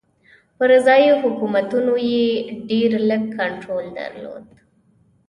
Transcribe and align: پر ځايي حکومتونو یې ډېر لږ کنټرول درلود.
پر 0.57 0.69
ځايي 0.85 1.11
حکومتونو 1.21 1.93
یې 2.11 2.25
ډېر 2.69 2.91
لږ 3.09 3.23
کنټرول 3.39 3.85
درلود. 3.97 4.45